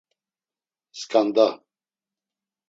Sǩanda. 0.99 1.47